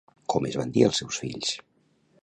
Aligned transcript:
Com 0.33 0.47
es 0.51 0.57
van 0.61 0.73
dir 0.77 0.85
els 0.87 1.03
seus 1.03 1.21
fills? 1.25 1.55